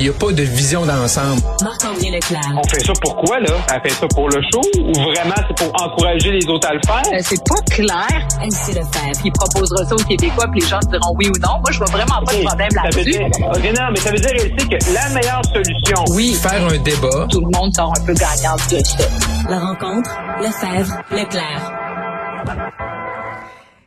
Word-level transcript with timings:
Il 0.00 0.04
n'y 0.04 0.10
a 0.10 0.12
pas 0.12 0.30
de 0.32 0.42
vision 0.42 0.86
d'ensemble. 0.86 1.42
Marc-André 1.62 2.10
Leclerc. 2.12 2.40
On 2.56 2.68
fait 2.68 2.78
ça 2.80 2.92
pourquoi, 3.02 3.40
là? 3.40 3.50
Elle 3.74 3.90
fait 3.90 3.96
ça 3.96 4.06
pour 4.14 4.28
le 4.28 4.40
show 4.42 4.60
ou 4.78 4.92
vraiment 4.92 5.34
c'est 5.48 5.56
pour 5.66 5.82
encourager 5.82 6.30
les 6.30 6.46
autres 6.48 6.68
à 6.68 6.74
le 6.74 6.80
faire? 6.86 7.02
Euh, 7.12 7.18
c'est 7.20 7.42
pas 7.44 7.60
clair. 7.68 8.28
MC 8.40 8.74
Lefebvre. 8.74 9.20
Il 9.24 9.32
proposera 9.32 9.84
ça 9.84 9.94
aux 9.96 10.04
Québécois, 10.04 10.46
puis 10.52 10.60
les 10.60 10.66
gens 10.68 10.78
diront 10.90 11.14
oui 11.16 11.26
ou 11.28 11.38
non. 11.40 11.58
Moi, 11.60 11.70
je 11.72 11.78
vois 11.78 11.86
vraiment 11.88 12.22
pas 12.24 12.32
de 12.32 12.44
problème 12.44 12.68
là-dessus. 12.74 13.10
dire, 13.10 13.20
ok, 13.26 13.64
non, 13.76 13.84
mais 13.92 13.98
ça 14.00 14.10
veut 14.12 14.18
dire 14.20 14.34
aussi 14.36 14.68
que 14.68 14.92
la 14.94 15.08
meilleure 15.10 15.42
solution, 15.52 16.04
Oui, 16.10 16.34
Faire 16.40 16.64
un 16.64 16.78
débat. 16.78 17.26
tout 17.30 17.40
le 17.40 17.50
monde 17.58 17.74
sort 17.74 17.92
un 18.00 18.04
peu 18.04 18.14
gagnant 18.14 18.54
de 18.70 18.84
ça. 18.84 19.04
La 19.50 19.58
rencontre. 19.58 20.10
Lefebvre. 20.40 20.94
Leclerc. 21.10 21.72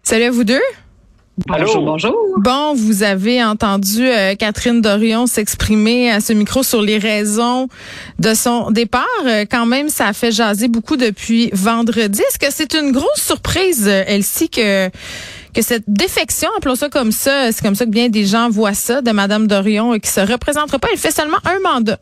Salut 0.04 0.25
à 0.25 0.32
vous 0.32 0.43
deux. 0.43 0.59
Allô? 1.50 1.66
Bonjour, 1.66 1.86
bonjour. 1.86 2.16
Bon, 2.38 2.73
vous 2.75 3.04
avez 3.04 3.43
entendu 3.43 4.05
euh, 4.05 4.36
Catherine 4.36 4.82
Dorion 4.82 5.27
s'exprimer 5.27 6.11
à 6.11 6.20
ce 6.20 6.34
micro 6.34 6.61
sur 6.61 6.82
les 6.82 6.97
raisons 6.97 7.68
de 8.19 8.33
son 8.33 8.69
départ. 8.71 9.05
Euh, 9.25 9.46
quand 9.50 9.65
même, 9.65 9.89
ça 9.89 10.07
a 10.07 10.14
fait 10.14 10.32
jaser 10.32 10.68
beaucoup 10.68 10.97
depuis 10.97 11.50
vendredi. 11.54 12.21
Est-ce 12.21 12.38
que 12.38 12.52
c'est 12.54 12.74
une 12.74 12.91
grosse 12.91 13.21
surprise, 13.21 13.88
euh, 13.88 14.04
Elsie, 14.07 14.50
que 14.50 14.89
que 15.54 15.61
cette 15.61 15.83
défection, 15.88 16.50
appelons 16.57 16.75
ça 16.75 16.89
comme 16.89 17.11
ça, 17.11 17.52
c'est 17.52 17.61
comme 17.61 17.75
ça 17.75 17.86
que 17.86 17.89
bien 17.89 18.10
des 18.10 18.25
gens 18.25 18.50
voient 18.50 18.74
ça, 18.74 19.02
de 19.02 19.11
Madame 19.11 19.47
Dorion, 19.47 19.93
euh, 19.93 19.97
qui 19.97 20.10
se 20.10 20.21
représentera 20.21 20.79
pas? 20.79 20.88
Elle 20.91 20.97
fait 20.97 21.11
seulement 21.11 21.39
un 21.46 21.60
mandat. 21.60 22.00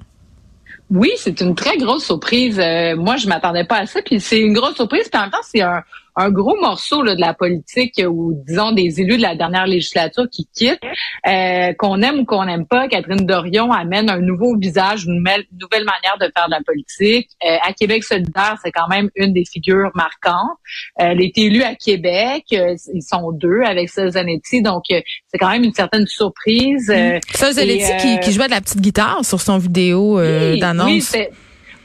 Oui, 0.91 1.11
c'est 1.17 1.41
une 1.41 1.53
très 1.53 1.77
grosse 1.77 2.05
surprise. 2.05 2.59
Euh, 2.59 2.95
moi, 2.95 3.16
je 3.16 3.27
m'attendais 3.27 3.64
pas 3.64 3.77
à 3.77 3.86
ça. 3.86 4.02
Puis 4.02 4.20
c'est 4.20 4.39
une 4.39 4.53
grosse 4.53 4.75
surprise. 4.75 5.08
Puis 5.11 5.20
en 5.20 5.23
même 5.23 5.31
temps, 5.31 5.38
c'est 5.44 5.61
un, 5.61 5.84
un 6.20 6.32
gros 6.32 6.58
morceau 6.59 7.02
là, 7.02 7.16
de 7.16 7.22
la 7.22 7.34
politique 7.34 8.00
euh, 8.00 8.05
ou 8.05 8.34
disons 8.46 8.72
des 8.72 9.00
élus 9.00 9.18
de 9.18 9.22
la 9.22 9.36
dernière 9.36 9.66
législature 9.66 10.26
qui 10.32 10.48
quittent. 10.54 10.80
Euh, 11.28 11.73
qu'on 11.78 12.02
aime 12.02 12.20
ou 12.20 12.26
qu'on 12.26 12.45
n'aime 12.45 12.66
pas, 12.66 12.88
Catherine 12.88 13.26
Dorion 13.26 13.72
amène 13.72 14.09
un 14.09 14.20
nouveau 14.20 14.58
visage, 14.58 15.05
une 15.05 15.20
nouvelle, 15.20 15.45
manière 15.86 16.18
de 16.20 16.30
faire 16.36 16.48
de 16.48 16.52
la 16.52 16.62
politique. 16.66 17.30
Euh, 17.45 17.58
à 17.66 17.73
Québec 17.73 18.03
solidaire, 18.03 18.58
c'est 18.64 18.72
quand 18.72 18.88
même 18.88 19.09
une 19.16 19.34
des 19.34 19.45
figures 19.45 19.92
marquantes. 19.95 20.58
Euh, 21.00 21.09
elle 21.11 21.22
est 21.22 21.38
élue 21.38 21.64
à 21.64 21.76
Québec. 21.76 22.44
euh, 22.54 22.76
ils 22.94 23.02
sont 23.02 23.31
deux 23.31 23.61
avec 23.66 23.89
Zanetti. 23.89 24.61
Donc, 24.61 24.83
euh, 24.92 25.02
c'est 25.28 25.38
quand 25.38 25.50
même 25.50 25.64
une 25.64 25.73
certaine 25.73 26.06
surprise. 26.06 26.89
Euh, 26.89 27.20
Zelletti 27.33 27.92
et, 27.92 27.98
qui, 27.98 28.20
qui 28.20 28.31
jouait 28.31 28.48
de 28.48 28.52
la 28.52 28.61
petite 28.61 28.81
guitare 28.81 29.23
sur 29.23 29.42
son 29.42 29.58
vidéo 29.58 30.20
euh, 30.20 30.54
oui, 30.54 30.59
d'annonce. 30.59 31.11
Oui, 31.14 31.28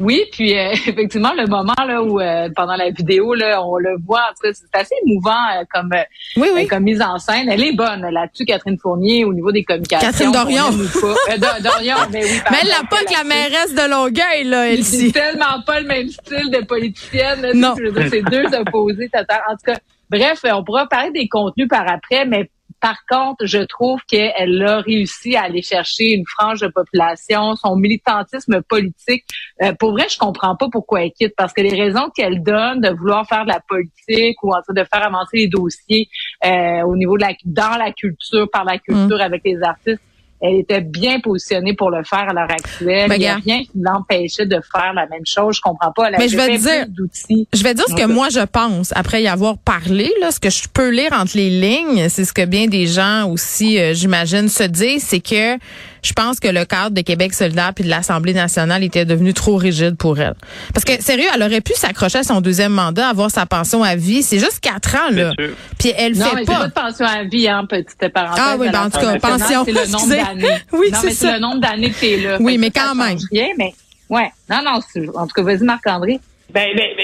oui, 0.00 0.24
puis 0.32 0.58
euh, 0.58 0.70
effectivement, 0.86 1.32
le 1.36 1.46
moment 1.46 1.74
là 1.86 2.02
où 2.02 2.20
euh, 2.20 2.48
pendant 2.54 2.74
la 2.76 2.90
vidéo, 2.90 3.34
là, 3.34 3.62
on 3.64 3.76
le 3.76 3.96
voit, 4.04 4.20
en 4.30 4.34
tout 4.34 4.42
cas, 4.42 4.52
c'est 4.52 4.78
assez 4.78 4.94
émouvant 5.06 5.30
euh, 5.30 5.64
comme, 5.72 5.92
euh, 5.92 6.02
oui, 6.36 6.48
oui. 6.54 6.66
comme 6.66 6.82
mise 6.84 7.00
en 7.02 7.18
scène. 7.18 7.48
Elle 7.48 7.62
est 7.62 7.72
bonne 7.76 8.02
là-dessus, 8.10 8.44
Catherine 8.44 8.76
Fournier, 8.80 9.24
au 9.24 9.32
niveau 9.32 9.52
des 9.52 9.62
communications. 9.64 10.08
Catherine 10.10 10.32
Dorion. 10.32 10.64
Euh, 10.72 11.38
Dor- 11.38 11.60
Dorion, 11.62 11.96
mais 12.10 12.24
oui. 12.24 12.40
Mais 12.50 12.56
elle 12.62 12.68
n'a 12.68 12.84
pas 12.88 13.04
que 13.04 13.12
la 13.12 13.24
mairesse 13.24 13.74
de 13.74 13.88
Longueuil, 13.90 14.44
là, 14.44 14.64
C'est 14.66 14.74
Elsie. 14.74 15.12
tellement 15.12 15.62
pas 15.66 15.80
le 15.80 15.86
même 15.86 16.08
style 16.08 16.50
de 16.50 16.64
politicienne. 16.64 17.40
là, 17.42 17.52
Non. 17.54 17.74
C'est 18.10 18.22
deux 18.22 18.46
opposés 18.58 19.08
total. 19.08 19.40
En 19.48 19.52
tout 19.52 19.64
cas, 19.72 19.78
bref, 20.10 20.40
on 20.52 20.64
pourra 20.64 20.86
parler 20.86 21.10
des 21.12 21.28
contenus 21.28 21.68
par 21.68 21.84
après, 21.90 22.24
mais 22.26 22.50
par 22.84 23.06
contre, 23.08 23.46
je 23.46 23.60
trouve 23.60 23.98
qu'elle 24.06 24.62
a 24.62 24.82
réussi 24.82 25.36
à 25.36 25.44
aller 25.44 25.62
chercher 25.62 26.12
une 26.12 26.24
frange 26.26 26.60
de 26.60 26.68
population, 26.68 27.56
son 27.56 27.76
militantisme 27.76 28.60
politique. 28.60 29.24
Euh, 29.62 29.72
pour 29.72 29.92
vrai, 29.92 30.04
je 30.10 30.18
comprends 30.18 30.54
pas 30.54 30.68
pourquoi 30.70 31.02
elle 31.02 31.12
quitte, 31.12 31.32
parce 31.34 31.54
que 31.54 31.62
les 31.62 31.82
raisons 31.82 32.10
qu'elle 32.14 32.42
donne 32.42 32.82
de 32.82 32.90
vouloir 32.90 33.26
faire 33.26 33.44
de 33.44 33.48
la 33.48 33.60
politique 33.66 34.36
ou 34.42 34.50
en 34.50 34.60
train 34.60 34.74
de 34.74 34.84
faire 34.84 35.02
avancer 35.02 35.38
les 35.38 35.48
dossiers 35.48 36.10
euh, 36.44 36.82
au 36.82 36.94
niveau 36.94 37.16
de 37.16 37.22
la 37.22 37.32
dans 37.46 37.78
la 37.78 37.90
culture, 37.90 38.50
par 38.52 38.66
la 38.66 38.76
culture 38.76 39.18
avec 39.18 39.40
les 39.46 39.62
artistes, 39.62 40.02
elle 40.40 40.56
était 40.56 40.80
bien 40.82 41.20
positionnée 41.20 41.74
pour 41.74 41.90
le 41.90 42.04
faire 42.04 42.26
à 42.28 42.32
l'heure 42.32 42.50
actuelle. 42.50 43.08
Ben, 43.08 43.14
Il 43.16 43.20
n'y 43.20 43.26
a 43.28 43.36
rien 43.36 43.60
qui 43.62 43.70
l'empêchait 43.80 44.46
de 44.46 44.60
faire 44.72 44.92
la 44.94 45.06
même 45.06 45.24
chose. 45.24 45.56
Je 45.56 45.60
comprends 45.62 45.92
pas. 45.92 46.08
Elle 46.10 46.16
Mais 46.18 46.28
je 46.28 46.36
vais 46.36 46.58
dire- 46.58 46.86
d'outils. 46.88 47.48
Je 47.52 47.62
vais 47.62 47.72
dire 47.74 47.84
ce 47.88 47.94
que 47.94 48.06
moi 48.06 48.28
je 48.30 48.40
pense 48.40 48.92
après 48.96 49.22
y 49.22 49.28
avoir 49.28 49.56
parlé, 49.58 50.12
là, 50.20 50.30
ce 50.30 50.40
que 50.40 50.50
je 50.50 50.64
peux 50.72 50.90
lire 50.90 51.12
entre 51.12 51.36
les 51.36 51.48
lignes, 51.50 52.08
c'est 52.08 52.24
ce 52.24 52.32
que 52.32 52.44
bien 52.44 52.66
des 52.66 52.86
gens 52.86 53.28
aussi, 53.30 53.78
euh, 53.78 53.94
j'imagine, 53.94 54.48
se 54.48 54.64
disent, 54.64 55.04
c'est 55.04 55.20
que 55.20 55.56
je 56.04 56.12
pense 56.12 56.38
que 56.38 56.48
le 56.48 56.64
cadre 56.64 56.90
de 56.90 57.00
Québec 57.00 57.34
solidaire 57.34 57.72
puis 57.74 57.82
de 57.84 57.88
l'Assemblée 57.90 58.34
nationale 58.34 58.84
était 58.84 59.04
devenu 59.04 59.32
trop 59.34 59.56
rigide 59.56 59.96
pour 59.96 60.18
elle. 60.20 60.34
Parce 60.72 60.84
que 60.84 61.02
sérieux, 61.02 61.26
elle 61.34 61.42
aurait 61.42 61.60
pu 61.62 61.72
s'accrocher 61.74 62.18
à 62.18 62.22
son 62.22 62.40
deuxième 62.40 62.72
mandat, 62.72 63.08
avoir 63.08 63.30
sa 63.30 63.46
pension 63.46 63.82
à 63.82 63.96
vie. 63.96 64.22
C'est 64.22 64.38
juste 64.38 64.60
quatre 64.60 64.94
ans 64.94 65.10
là. 65.10 65.32
Bien 65.36 65.46
sûr. 65.46 65.54
Puis 65.78 65.92
elle 65.96 66.16
Non, 66.16 66.26
fait 66.26 66.34
mais 66.36 66.40
c'est 66.44 66.52
pas. 66.52 66.58
pas 66.60 66.66
de 66.68 66.72
pension 66.72 67.06
à 67.06 67.24
vie, 67.24 67.48
hein, 67.48 67.64
petite 67.68 68.08
parenthèse. 68.12 68.44
Ah 68.46 68.56
oui, 68.58 68.68
ben, 68.70 68.82
en 68.84 68.90
tout 68.90 69.00
cas, 69.00 69.18
pension, 69.18 69.64
C'est 69.64 69.72
le 69.72 69.90
nombre 69.90 70.08
d'années. 70.08 70.58
Oui, 70.72 70.88
non, 70.92 70.98
c'est 71.00 71.06
mais 71.06 71.12
ça. 71.14 71.26
c'est 71.28 71.32
le 71.34 71.38
nombre 71.40 71.60
d'années 71.60 71.90
que 71.90 72.00
t'es 72.00 72.16
là. 72.18 72.36
Oui, 72.40 72.52
Fait 72.52 72.58
mais 72.58 72.70
quand 72.70 72.94
même. 72.94 73.18
Rien, 73.32 73.48
mais 73.58 73.72
ouais. 74.10 74.30
Non, 74.50 74.60
non, 74.64 74.80
c'est- 74.92 75.08
en 75.16 75.26
tout 75.26 75.34
cas, 75.34 75.42
vas-y, 75.42 75.62
Marc-André. 75.64 76.20
Ben, 76.52 76.68
ben, 76.76 76.86
ben, 76.96 77.03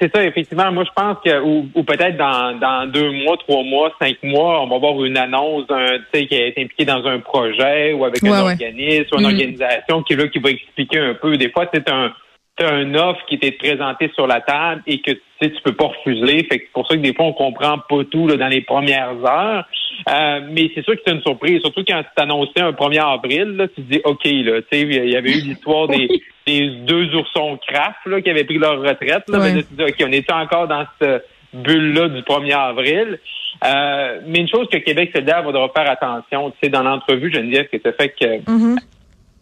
c'est 0.00 0.14
ça, 0.14 0.24
effectivement. 0.24 0.70
Moi, 0.72 0.84
je 0.84 0.90
pense 0.94 1.16
que, 1.24 1.40
ou, 1.40 1.68
ou 1.74 1.82
peut-être 1.82 2.16
dans, 2.16 2.58
dans 2.58 2.90
deux 2.90 3.10
mois, 3.10 3.36
trois 3.36 3.62
mois, 3.62 3.92
cinq 4.00 4.16
mois, 4.22 4.62
on 4.62 4.68
va 4.68 4.76
avoir 4.76 5.04
une 5.04 5.16
annonce 5.16 5.66
d'un, 5.66 5.98
tu 6.12 6.20
sais, 6.20 6.26
qui 6.26 6.34
est 6.34 6.58
impliqué 6.58 6.84
dans 6.84 7.04
un 7.06 7.18
projet 7.20 7.92
ou 7.92 8.04
avec 8.04 8.22
Ouais, 8.22 8.30
un 8.30 8.44
ouais. 8.44 8.52
organisme 8.52 9.14
ou 9.14 9.18
une 9.18 9.22
Mm. 9.22 9.26
organisation 9.26 10.02
qui 10.02 10.12
est 10.12 10.16
là, 10.16 10.28
qui 10.28 10.38
va 10.38 10.50
expliquer 10.50 10.98
un 10.98 11.14
peu. 11.14 11.36
Des 11.36 11.50
fois, 11.50 11.66
c'est 11.72 11.88
un, 11.90 12.12
c'est 12.58 12.66
un 12.66 12.94
offre 12.94 13.24
qui 13.26 13.38
t'est 13.38 13.52
présenté 13.52 14.10
sur 14.14 14.26
la 14.26 14.40
table 14.40 14.82
et 14.86 15.00
que 15.00 15.10
tu 15.10 15.20
sais, 15.42 15.50
tu 15.50 15.60
peux 15.62 15.72
pas 15.74 15.86
refuser. 15.88 16.44
Fait 16.44 16.58
que 16.58 16.64
c'est 16.66 16.72
pour 16.72 16.86
ça 16.86 16.94
que 16.96 17.00
des 17.00 17.12
fois, 17.12 17.26
on 17.26 17.32
comprend 17.32 17.78
pas 17.78 18.04
tout 18.10 18.28
là, 18.28 18.36
dans 18.36 18.46
les 18.48 18.60
premières 18.60 19.14
heures. 19.24 19.64
Euh, 20.08 20.40
mais 20.50 20.70
c'est 20.74 20.82
sûr 20.84 20.94
que 20.94 21.00
c'est 21.06 21.12
une 21.14 21.22
surprise, 21.22 21.60
surtout 21.60 21.82
quand 21.86 22.00
tu 22.02 22.22
annoncé 22.22 22.52
un 22.60 22.70
1er 22.72 23.00
avril, 23.14 23.56
là, 23.56 23.68
tu 23.68 23.74
te 23.82 23.92
dis 23.92 24.00
OK, 24.04 24.24
là, 24.24 24.60
tu 24.62 24.66
sais, 24.70 24.80
il 24.82 25.10
y 25.10 25.16
avait 25.16 25.30
eu 25.30 25.40
l'histoire 25.40 25.88
des, 25.88 26.08
des 26.46 26.68
deux 26.86 27.14
oursons 27.16 27.58
craft 27.66 27.98
là, 28.06 28.20
qui 28.20 28.30
avaient 28.30 28.44
pris 28.44 28.58
leur 28.58 28.80
retraite. 28.80 29.24
Là, 29.28 29.38
Ouais. 29.38 29.50
Mais 29.50 29.54
là, 29.56 29.62
tu 29.62 29.74
te 29.76 29.82
dis 29.82 29.90
OK, 29.90 30.08
on 30.08 30.12
est 30.12 30.32
encore 30.32 30.68
dans 30.68 30.84
cette 31.00 31.26
bulle-là 31.52 32.08
du 32.08 32.20
1er 32.22 32.54
avril? 32.56 33.18
Euh, 33.64 34.20
mais 34.26 34.40
une 34.40 34.48
chose 34.48 34.68
que 34.70 34.78
Québec 34.78 35.10
solidaire 35.14 35.42
va 35.42 35.52
devoir 35.52 35.72
faire 35.76 35.88
attention, 35.90 36.50
tu 36.50 36.56
sais, 36.62 36.68
dans 36.70 36.82
l'entrevue, 36.82 37.32
Geneviève, 37.32 37.68
que 37.68 37.76
tu 37.76 37.88
as 37.88 37.92
fait 37.92 38.08
que, 38.10 38.50
Mhm. 38.50 38.76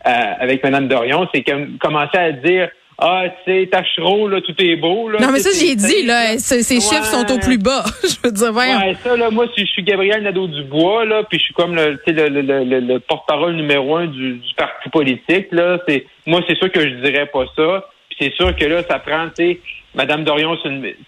euh, 0.06 0.10
avec 0.40 0.62
Mme 0.64 0.88
Dorion, 0.88 1.26
c'est 1.34 1.44
commencer 1.78 2.18
à 2.18 2.32
dire 2.32 2.70
Ah, 2.98 3.24
tu 3.44 3.50
sais, 3.50 3.66
Tachereau, 3.68 4.28
là, 4.28 4.40
tout 4.40 4.54
est 4.58 4.76
beau. 4.76 5.08
Là, 5.08 5.18
Non, 5.20 5.32
mais 5.32 5.40
ça, 5.40 5.50
j'ai 5.58 5.74
dit, 5.74 6.04
là, 6.04 6.38
ces 6.38 6.56
Ouais. 6.56 6.80
chiffres 6.80 7.04
sont 7.04 7.32
au 7.34 7.38
plus 7.38 7.58
bas. 7.58 7.82
je 8.04 8.14
veux 8.22 8.32
dire, 8.32 8.52
voyons. 8.52 8.78
Ouais, 8.78 8.94
ça, 9.02 9.16
là, 9.16 9.30
moi, 9.30 9.46
je 9.56 9.64
suis 9.64 9.82
Gabriel 9.82 10.22
Nadeau-Dubois, 10.22 11.04
là, 11.06 11.22
puis 11.28 11.38
je 11.38 11.44
suis 11.44 11.54
comme 11.54 11.74
le, 11.74 11.96
tu 12.06 12.14
sais, 12.14 12.28
le, 12.28 12.40
le, 12.42 12.64
le, 12.64 12.80
le 12.80 13.00
porte-parole 13.00 13.54
numéro 13.56 13.96
un 13.96 14.06
du, 14.06 14.34
du 14.34 14.54
parti 14.56 14.88
politique, 14.90 15.48
là, 15.52 15.78
c'est, 15.88 16.06
moi, 16.26 16.40
c'est 16.46 16.56
sûr 16.56 16.70
que 16.70 16.80
je 16.80 16.94
dirais 17.04 17.26
pas 17.26 17.44
ça. 17.56 17.88
Puis 18.10 18.18
c'est 18.20 18.34
sûr 18.34 18.54
que 18.54 18.64
là, 18.66 18.82
ça 18.88 18.98
prend, 18.98 19.26
tu 19.36 19.44
sais, 19.52 19.60
Madame 19.94 20.24
Dorion, 20.24 20.56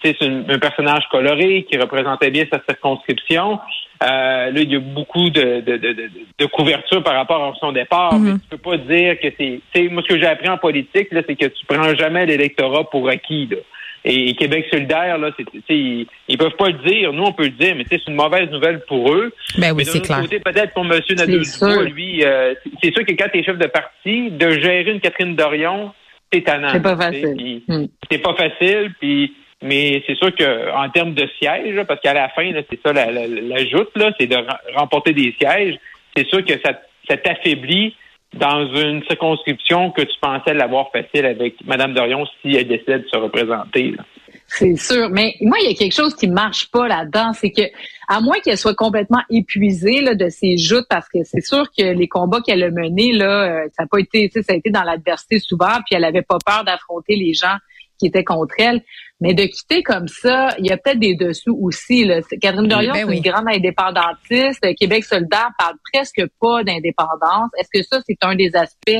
c'est, 0.03 0.15
un 0.21 0.59
personnage 0.59 1.03
coloré 1.11 1.65
qui 1.69 1.77
représentait 1.77 2.29
bien 2.29 2.45
sa 2.51 2.61
circonscription. 2.67 3.59
Euh, 4.03 4.51
là, 4.51 4.59
il 4.59 4.71
y 4.71 4.75
a 4.75 4.79
beaucoup 4.79 5.29
de, 5.29 5.61
de, 5.61 5.77
de, 5.77 6.09
de, 6.37 6.45
couverture 6.47 7.01
par 7.01 7.15
rapport 7.15 7.43
à 7.43 7.53
son 7.59 7.71
départ. 7.71 8.13
Mhm. 8.13 8.23
Mais 8.25 8.33
tu 8.33 8.47
peux 8.49 8.57
pas 8.57 8.77
dire 8.77 9.19
que 9.19 9.27
c'est, 9.37 9.61
tu 9.73 9.81
sais, 9.81 9.89
moi, 9.89 10.03
ce 10.03 10.13
que 10.13 10.19
j'ai 10.19 10.27
appris 10.27 10.49
en 10.49 10.57
politique, 10.57 11.07
là, 11.11 11.21
c'est 11.25 11.35
que 11.35 11.45
tu 11.45 11.65
prends 11.65 11.95
jamais 11.95 12.25
l'électorat 12.25 12.83
pour 12.89 13.09
acquis, 13.09 13.47
là. 13.49 13.57
Et 14.07 14.35
Québec 14.35 14.67
solidaire, 14.71 15.17
là, 15.17 15.31
c'est, 15.35 15.45
ils, 15.73 16.05
ils 16.27 16.37
peuvent 16.37 16.55
pas 16.57 16.67
le 16.67 16.87
dire. 16.87 17.11
Nous, 17.11 17.23
on 17.23 17.31
peut 17.31 17.45
le 17.45 17.49
dire, 17.49 17.73
mais 17.75 17.85
c'est 17.89 18.05
une 18.07 18.13
mauvaise 18.13 18.51
nouvelle 18.51 18.81
pour 18.87 19.11
eux. 19.11 19.33
Ben 19.57 19.71
oui, 19.75 19.83
c'est 19.83 20.01
clair. 20.01 20.21
peut-être 20.29 20.73
pour 20.75 20.85
M. 20.85 20.91
Nadeau-Dubois, 20.91 21.83
lui, 21.85 22.23
euh, 22.23 22.53
c'est- 22.63 22.71
c'est 22.83 22.93
sûr 22.93 23.03
que 23.03 23.13
quand 23.13 23.29
tu 23.33 23.39
es 23.39 23.43
chef 23.43 23.57
de 23.57 23.65
parti, 23.65 24.29
de 24.29 24.51
gérer 24.59 24.91
une 24.91 24.99
Catherine 24.99 25.35
Dorion, 25.35 25.91
c'est 26.35 26.41
tannant. 26.43 26.69
C'est 26.71 26.81
pas 26.81 26.97
facile. 26.97 27.61
Hmm. 27.67 27.85
C'est 28.11 28.17
pas 28.19 28.33
facile, 28.35 28.93
puis 28.99 29.33
mais 29.63 30.03
c'est 30.05 30.15
sûr 30.15 30.35
que 30.35 30.71
en 30.75 30.89
termes 30.89 31.13
de 31.13 31.27
sièges, 31.39 31.81
parce 31.87 31.99
qu'à 32.01 32.13
la 32.13 32.29
fin, 32.29 32.51
c'est 32.69 32.79
ça 32.85 32.93
la, 32.93 33.09
la, 33.11 33.27
la 33.27 33.65
joute, 33.65 33.89
c'est 34.19 34.27
de 34.27 34.35
rem- 34.35 34.47
remporter 34.75 35.13
des 35.13 35.33
sièges. 35.39 35.75
C'est 36.15 36.27
sûr 36.27 36.43
que 36.45 36.53
ça, 36.63 36.79
ça 37.09 37.17
t'affaiblit 37.17 37.95
dans 38.33 38.67
une 38.75 39.01
circonscription 39.05 39.91
que 39.91 40.01
tu 40.01 40.15
pensais 40.21 40.53
l'avoir 40.53 40.91
facile 40.91 41.25
avec 41.25 41.55
Mme 41.65 41.93
Dorion 41.93 42.25
si 42.41 42.55
elle 42.55 42.67
décidait 42.67 42.99
de 42.99 43.07
se 43.11 43.17
représenter. 43.17 43.91
là. 43.91 44.03
C'est 44.47 44.75
sûr. 44.75 45.09
Mais 45.09 45.35
moi, 45.41 45.57
il 45.61 45.69
y 45.69 45.71
a 45.71 45.75
quelque 45.75 45.93
chose 45.93 46.15
qui 46.15 46.27
marche 46.27 46.69
pas 46.71 46.87
là-dedans. 46.87 47.33
C'est 47.33 47.51
que, 47.51 47.63
à 48.07 48.21
moins 48.21 48.39
qu'elle 48.39 48.57
soit 48.57 48.75
complètement 48.75 49.21
épuisée 49.29 50.01
là, 50.01 50.15
de 50.15 50.29
ses 50.29 50.57
joutes, 50.57 50.85
parce 50.89 51.09
que 51.09 51.23
c'est 51.23 51.41
sûr 51.41 51.65
que 51.77 51.83
les 51.83 52.07
combats 52.07 52.41
qu'elle 52.41 52.63
a 52.63 52.69
menés, 52.69 53.11
là, 53.11 53.43
euh, 53.43 53.67
ça 53.75 53.83
a 53.83 53.87
pas 53.87 53.99
été, 53.99 54.29
ça 54.29 54.41
a 54.49 54.55
été 54.55 54.69
dans 54.69 54.83
l'adversité 54.83 55.39
souvent, 55.39 55.75
puis 55.85 55.95
elle 55.95 56.05
avait 56.05 56.21
pas 56.21 56.37
peur 56.45 56.63
d'affronter 56.63 57.15
les 57.15 57.33
gens 57.33 57.55
qui 57.99 58.07
étaient 58.07 58.23
contre 58.23 58.55
elle. 58.59 58.81
Mais 59.21 59.33
de 59.33 59.43
quitter 59.45 59.81
comme 59.81 60.09
ça, 60.09 60.49
il 60.59 60.65
y 60.67 60.71
a 60.71 60.77
peut-être 60.77 60.99
des 60.99 61.15
dessous 61.15 61.57
aussi. 61.61 62.03
Là. 62.03 62.19
Catherine 62.41 62.67
Dorion, 62.67 62.91
Ben 62.91 62.99
c'est 62.99 63.03
oui. 63.05 63.17
une 63.17 63.23
grande 63.23 63.47
indépendantiste. 63.47 64.75
Québec 64.77 65.05
solidaire 65.05 65.51
parle 65.57 65.75
presque 65.93 66.21
pas 66.41 66.63
d'indépendance. 66.63 67.49
Est-ce 67.57 67.69
que 67.73 67.83
ça, 67.83 68.01
c'est 68.05 68.17
un 68.23 68.35
des 68.35 68.55
aspects 68.55 68.91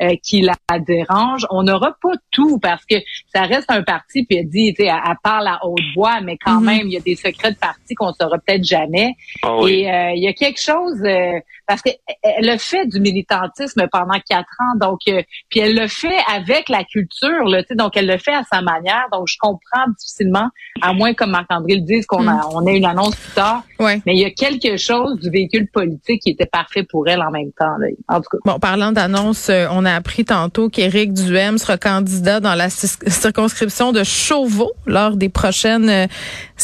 euh, 0.00 0.14
qui 0.22 0.42
la 0.42 0.54
dérange? 0.78 1.44
On 1.50 1.64
n'aura 1.64 1.96
pas 2.00 2.12
tout 2.30 2.58
parce 2.60 2.84
que 2.84 2.96
ça 3.34 3.42
reste 3.42 3.70
un 3.70 3.82
parti, 3.82 4.24
puis 4.24 4.38
elle 4.38 4.48
dit, 4.48 4.74
tu 4.74 4.84
sais, 4.84 4.88
elle, 4.88 5.00
elle 5.06 5.16
parle 5.22 5.48
à 5.48 5.58
haute 5.64 5.80
voix, 5.96 6.20
mais 6.20 6.36
quand 6.38 6.60
Mhm. 6.60 6.66
même, 6.66 6.86
il 6.86 6.92
y 6.92 6.96
a 6.96 7.00
des 7.00 7.16
secrets 7.16 7.50
de 7.52 7.58
parti 7.58 7.94
qu'on 7.94 8.12
saura 8.12 8.38
peut-être 8.38 8.64
jamais. 8.64 9.14
Ah 9.42 9.56
oui. 9.56 9.80
Et 9.80 9.90
euh, 9.92 10.12
il 10.14 10.22
y 10.22 10.28
a 10.28 10.32
quelque 10.32 10.60
chose 10.60 11.02
euh, 11.04 11.40
parce 11.66 11.82
que 11.82 11.90
elle 12.22 12.48
a 12.48 12.58
fait 12.58 12.86
du 12.86 13.00
militantisme 13.00 13.86
pendant 13.90 14.20
quatre 14.28 14.48
ans, 14.60 14.78
donc 14.88 15.00
euh, 15.08 15.22
puis 15.50 15.60
elle 15.60 15.74
le 15.74 15.88
fait 15.88 16.18
avec 16.32 16.68
la 16.68 16.84
culture, 16.84 17.44
là, 17.44 17.62
tu 17.62 17.68
sais, 17.70 17.74
donc 17.74 17.96
elle 17.96 18.06
le 18.06 18.18
fait 18.18 18.34
à 18.34 18.44
sa 18.44 18.60
manière. 18.62 19.06
Donc 19.12 19.26
je 19.26 19.36
comprends 19.38 19.60
difficilement, 19.98 20.48
à 20.82 20.92
moins 20.92 21.14
comme 21.14 21.30
Marc-André 21.30 21.74
le 21.76 21.80
dise 21.82 22.06
qu'on 22.06 22.26
a 22.28 22.46
on 22.52 22.66
a 22.66 22.70
une 22.72 22.84
annonce 22.84 23.16
plus 23.16 23.32
tard, 23.34 23.62
Ouais. 23.78 24.00
mais 24.06 24.14
il 24.14 24.20
y 24.20 24.24
a 24.24 24.30
quelque 24.30 24.76
chose 24.76 25.18
du 25.20 25.30
véhicule 25.30 25.66
politique 25.68 26.22
qui 26.22 26.30
était 26.30 26.46
parfait 26.46 26.82
pour 26.82 27.08
elle 27.08 27.20
en 27.22 27.30
même 27.30 27.50
temps. 27.58 27.76
Là. 27.78 27.86
En 28.08 28.16
tout 28.20 28.28
cas. 28.30 28.38
Bon, 28.44 28.58
parlant 28.58 28.92
d'annonce, 28.92 29.48
euh, 29.50 29.66
on 29.70 29.84
a 29.84 29.94
appris 29.94 30.24
tantôt 30.24 30.68
qu'Éric 30.68 31.12
Duhem 31.12 31.58
sera 31.58 31.76
candidat 31.78 32.40
dans 32.40 32.54
la 32.54 32.68
cir- 32.68 33.08
circonscription 33.10 33.92
de 33.92 34.04
Chauveau 34.04 34.72
lors 34.86 35.16
des 35.16 35.28
prochaines 35.28 35.88
euh, 35.90 36.06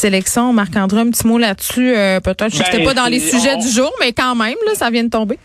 élections. 0.03 0.53
Marc-André, 0.53 1.01
un 1.01 1.09
petit 1.09 1.27
mot 1.27 1.37
là-dessus. 1.37 1.93
euh, 1.95 2.19
Peut-être, 2.19 2.49
je 2.51 2.57
sais 2.57 2.63
que 2.63 2.69
Ben, 2.69 2.71
c'était 2.77 2.83
pas 2.85 2.93
dans 2.93 3.07
les 3.07 3.19
sujets 3.19 3.57
du 3.57 3.67
jour, 3.67 3.91
mais 3.99 4.13
quand 4.13 4.35
même, 4.35 4.55
là, 4.65 4.73
ça 4.75 4.89
vient 4.89 5.03
de 5.03 5.09
tomber. 5.09 5.37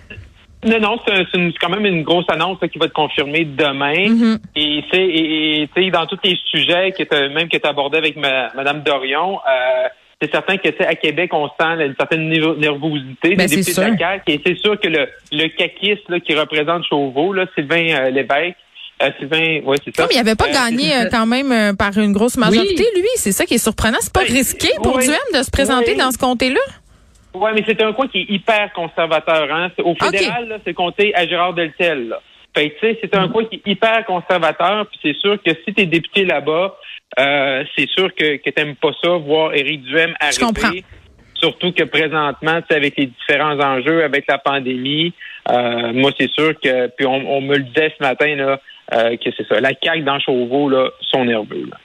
Non, 0.66 0.80
non, 0.80 0.98
c'est 1.06 1.52
quand 1.60 1.68
même 1.68 1.86
une 1.86 2.02
grosse 2.02 2.24
annonce 2.28 2.58
là, 2.60 2.68
qui 2.68 2.78
va 2.78 2.86
être 2.86 2.92
confirmée 2.92 3.44
demain. 3.44 4.08
Mhm. 4.08 4.38
Et 4.56 4.82
c'est 4.92 5.00
et, 5.00 5.62
et, 5.62 5.68
tu 5.74 5.90
dans 5.90 6.06
tous 6.06 6.18
les 6.24 6.36
sujets 6.50 6.92
que 6.92 7.28
même 7.34 7.48
que 7.48 7.56
tu 7.56 7.66
abordé 7.66 7.98
avec 7.98 8.16
ma, 8.16 8.52
Mme 8.54 8.82
Dorion, 8.82 9.38
euh, 9.48 9.88
c'est 10.20 10.30
certain 10.32 10.56
que 10.56 10.68
tu 10.68 10.82
à 10.82 10.94
Québec, 10.94 11.30
on 11.34 11.46
sent 11.48 11.76
là, 11.76 11.84
une 11.84 11.94
certaine 11.96 12.28
nervosité 12.58 13.34
Ben, 13.36 13.46
des 13.46 13.56
députés 13.56 13.74
de 13.74 13.90
la. 13.90 13.96
CAQ. 13.98 14.32
Et 14.32 14.40
c'est 14.44 14.58
sûr 14.58 14.80
que 14.80 14.88
le, 14.88 15.06
le 15.32 15.48
caquiste 15.56 16.08
là, 16.08 16.20
qui 16.20 16.34
représente 16.34 16.84
Chauveau, 16.88 17.32
là, 17.32 17.46
Sylvain 17.54 17.86
euh, 17.94 18.10
Lévesque, 18.10 18.56
euh, 19.02 19.10
Sylvain, 19.18 19.60
ouais, 19.64 19.76
c'est 19.84 19.94
ça. 19.94 20.02
Comme 20.02 20.12
il 20.12 20.18
avait 20.18 20.34
pas 20.34 20.48
Euh, 20.48 20.52
gagné 20.52 20.94
euh, 20.96 21.08
quand 21.10 21.26
même 21.26 21.76
par 21.76 21.96
une 21.98 22.12
grosse 22.12 22.38
majorité, 22.38 22.86
Oui. 22.94 23.00
lui, 23.02 23.08
c'est 23.16 23.32
ça 23.32 23.44
qui 23.44 23.54
est 23.54 23.58
surprenant. 23.58 23.98
C'est 24.00 24.12
pas 24.12 24.24
Ben, 24.24 24.32
risqué 24.32 24.68
pour 24.82 24.96
oui. 24.96 25.04
Duhem 25.04 25.18
de 25.38 25.42
se 25.42 25.50
présenter 25.50 25.92
Oui. 25.92 25.98
dans 25.98 26.10
ce 26.10 26.18
comté-là? 26.18 26.60
Oui, 27.36 27.50
mais 27.54 27.62
c'est 27.66 27.82
un 27.82 27.92
coin 27.92 28.08
qui 28.08 28.20
est 28.20 28.30
hyper 28.30 28.72
conservateur. 28.72 29.52
Hein? 29.52 29.70
Au 29.84 29.94
fédéral, 29.94 30.48
là, 30.48 30.58
c'est 30.64 30.74
compté 30.74 31.14
à 31.14 31.26
Gérard 31.26 31.54
Deltel. 31.54 32.08
Là. 32.08 32.20
Fait 32.56 32.70
tu 32.70 32.86
sais, 32.86 32.98
c'est 33.02 33.14
un 33.14 33.28
coin 33.28 33.44
qui 33.44 33.56
est 33.56 33.70
hyper 33.70 34.04
conservateur. 34.06 34.86
Puis 34.86 34.98
c'est 35.02 35.16
sûr 35.16 35.36
que 35.42 35.50
si 35.64 35.74
tu 35.74 35.82
es 35.82 35.86
député 35.86 36.24
là-bas, 36.24 36.76
euh, 37.18 37.64
c'est 37.76 37.88
sûr 37.90 38.14
que, 38.14 38.36
que 38.36 38.50
tu 38.50 38.52
n'aimes 38.56 38.76
pas 38.76 38.92
ça, 39.02 39.10
voir 39.10 39.54
Éric 39.54 39.82
Duhem 39.82 40.14
Je 40.32 40.40
comprends. 40.40 40.68
arriver. 40.68 40.84
Surtout 41.34 41.72
que 41.72 41.84
présentement, 41.84 42.60
tu 42.62 42.68
sais, 42.70 42.76
avec 42.76 42.96
les 42.96 43.06
différents 43.06 43.60
enjeux, 43.60 44.02
avec 44.02 44.24
la 44.26 44.38
pandémie, 44.38 45.12
euh, 45.50 45.92
moi, 45.92 46.10
c'est 46.18 46.30
sûr 46.30 46.58
que, 46.58 46.88
puis 46.96 47.06
on, 47.06 47.36
on 47.36 47.40
me 47.42 47.56
le 47.56 47.64
disait 47.64 47.92
ce 47.98 48.02
matin, 48.02 48.34
là, 48.34 48.60
euh, 48.94 49.16
que 49.16 49.30
c'est 49.36 49.46
ça. 49.46 49.60
La 49.60 49.72
CAQ 49.80 50.02
dans 50.02 50.18
Chauveau, 50.18 50.70
là, 50.70 50.90
sont 51.02 51.24
nerveux. 51.24 51.66
Là. 51.70 51.76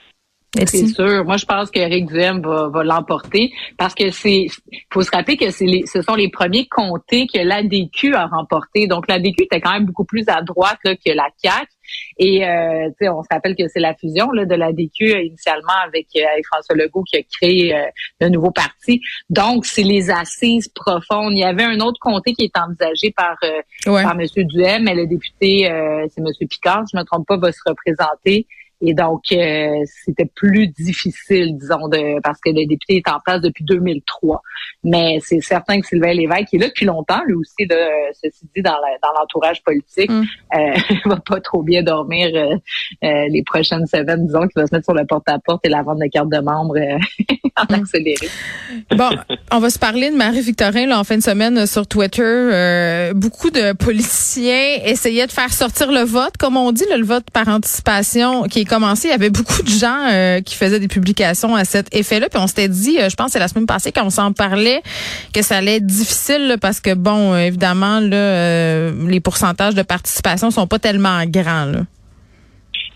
C'est 0.54 0.86
sûr. 0.86 1.24
Moi, 1.24 1.38
je 1.38 1.46
pense 1.46 1.70
qu'Éric 1.70 2.06
Duhem 2.06 2.42
va, 2.42 2.68
va 2.68 2.84
l'emporter 2.84 3.52
parce 3.78 3.94
que 3.94 4.10
c'est, 4.10 4.48
faut 4.92 5.02
se 5.02 5.10
rappeler 5.10 5.38
que 5.38 5.50
c'est 5.50 5.64
les, 5.64 5.86
ce 5.86 6.02
sont 6.02 6.14
les 6.14 6.28
premiers 6.28 6.66
comtés 6.66 7.26
que 7.26 7.38
l'ADQ 7.38 8.14
a 8.14 8.26
remporté. 8.26 8.86
Donc, 8.86 9.08
l'ADQ 9.08 9.44
était 9.44 9.60
quand 9.60 9.72
même 9.72 9.86
beaucoup 9.86 10.04
plus 10.04 10.24
à 10.28 10.42
droite 10.42 10.78
là, 10.84 10.94
que 10.94 11.10
la 11.12 11.28
CAQ. 11.42 11.66
Et 12.18 12.46
euh, 12.46 12.88
tu 12.90 12.94
sais, 13.00 13.08
on 13.08 13.22
se 13.22 13.28
rappelle 13.30 13.56
que 13.56 13.66
c'est 13.68 13.80
la 13.80 13.94
fusion 13.94 14.30
là, 14.30 14.44
de 14.44 14.54
l'ADQ 14.54 15.14
euh, 15.14 15.22
initialement 15.22 15.72
avec, 15.86 16.06
euh, 16.16 16.20
avec 16.32 16.44
François 16.46 16.76
Legault 16.76 17.02
qui 17.04 17.16
a 17.16 17.22
créé 17.22 17.74
euh, 17.74 17.84
le 18.20 18.28
nouveau 18.28 18.50
parti. 18.50 19.00
Donc, 19.30 19.64
c'est 19.64 19.82
les 19.82 20.10
assises 20.10 20.68
profondes. 20.68 21.32
Il 21.32 21.38
y 21.38 21.44
avait 21.44 21.64
un 21.64 21.80
autre 21.80 21.98
comté 22.00 22.34
qui 22.34 22.44
est 22.44 22.58
envisagé 22.58 23.10
par 23.16 23.36
euh, 23.44 23.60
Ouais. 23.86 24.02
par 24.02 24.18
M. 24.20 24.26
Duhem, 24.36 24.84
mais 24.84 24.94
le 24.94 25.06
député, 25.06 25.70
euh, 25.70 26.06
c'est 26.10 26.20
M. 26.20 26.26
Picard, 26.48 26.84
je 26.92 26.96
ne 26.96 27.02
me 27.02 27.06
trompe 27.06 27.26
pas, 27.26 27.36
va 27.36 27.50
se 27.52 27.60
représenter. 27.66 28.46
Et 28.84 28.94
donc, 28.94 29.20
euh, 29.32 29.68
c'était 30.04 30.28
plus 30.34 30.66
difficile, 30.68 31.56
disons, 31.56 31.88
de 31.88 32.20
parce 32.22 32.40
que 32.40 32.50
le 32.50 32.66
député 32.66 32.96
est 32.96 33.08
en 33.08 33.20
place 33.24 33.40
depuis 33.40 33.64
2003. 33.64 34.42
Mais 34.84 35.18
c'est 35.24 35.40
certain 35.40 35.80
que 35.80 35.86
Sylvain 35.86 36.12
Lévesque, 36.12 36.48
qui 36.48 36.56
est 36.56 36.58
là 36.58 36.66
depuis 36.68 36.86
longtemps, 36.86 37.20
lui 37.26 37.34
aussi, 37.34 37.64
là, 37.68 37.76
ceci 38.20 38.44
dit, 38.54 38.62
dans 38.62 38.76
l'entourage 39.18 39.62
politique, 39.62 40.10
Mm. 40.10 40.24
euh, 40.56 40.74
va 41.06 41.16
pas 41.24 41.40
trop 41.40 41.62
bien 41.62 41.82
dormir 41.82 42.30
euh, 42.34 42.56
euh, 43.04 43.28
les 43.30 43.42
prochaines 43.44 43.86
semaines, 43.86 44.26
disons, 44.26 44.42
qu'il 44.48 44.60
va 44.60 44.66
se 44.66 44.74
mettre 44.74 44.84
sur 44.84 44.94
le 44.94 45.06
porte-à-porte 45.06 45.64
et 45.64 45.68
la 45.68 45.82
vente 45.82 45.98
de 45.98 46.06
cartes 46.10 46.28
de 46.30 46.38
membres 46.40 46.76
euh, 46.76 46.98
en 47.56 47.64
Mm. 47.72 47.74
accéléré. 47.74 48.28
Bon, 48.96 49.10
on 49.52 49.58
va 49.60 49.70
se 49.70 49.78
parler 49.78 50.10
de 50.10 50.16
Marie-Victorin 50.16 50.86
là, 50.86 50.98
en 50.98 51.04
fin 51.04 51.16
de 51.16 51.22
semaine 51.22 51.58
euh, 51.58 51.66
sur 51.66 51.86
Twitter. 51.86 52.22
Euh, 52.22 53.12
beaucoup 53.14 53.50
de 53.50 53.72
politiciens 53.86 54.78
essayaient 54.84 55.26
de 55.26 55.32
faire 55.32 55.52
sortir 55.52 55.92
le 55.92 56.00
vote, 56.02 56.36
comme 56.38 56.56
on 56.56 56.72
dit, 56.72 56.84
là, 56.90 56.96
le 56.96 57.04
vote 57.04 57.30
par 57.32 57.48
anticipation 57.48 58.42
qui 58.44 58.60
est 58.60 58.64
Il 59.04 59.10
y 59.10 59.12
avait 59.12 59.30
beaucoup 59.30 59.62
de 59.62 59.68
gens 59.68 60.08
euh, 60.10 60.40
qui 60.40 60.54
faisaient 60.54 60.80
des 60.80 60.88
publications 60.88 61.54
à 61.54 61.64
cet 61.64 61.94
effet-là. 61.94 62.28
Puis 62.28 62.40
on 62.40 62.46
s'était 62.46 62.68
dit, 62.68 62.98
euh, 62.98 63.08
je 63.10 63.16
pense 63.16 63.26
que 63.26 63.32
c'est 63.32 63.38
la 63.38 63.48
semaine 63.48 63.66
passée 63.66 63.92
quand 63.92 64.04
on 64.04 64.10
s'en 64.10 64.32
parlait, 64.32 64.82
que 65.34 65.42
ça 65.42 65.58
allait 65.58 65.76
être 65.76 65.86
difficile 65.86 66.56
parce 66.60 66.80
que, 66.80 66.94
bon, 66.94 67.34
euh, 67.34 67.38
évidemment, 67.38 68.00
là, 68.00 68.90
les 68.90 69.20
pourcentages 69.20 69.74
de 69.74 69.82
participation 69.82 70.50
sont 70.50 70.66
pas 70.66 70.78
tellement 70.78 71.24
grands. 71.26 71.72